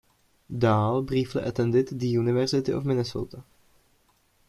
Dahl 0.51 1.03
briefly 1.03 1.43
attended 1.43 1.89
the 1.99 2.07
University 2.07 2.71
of 2.71 2.87
Minnesota. 2.87 3.43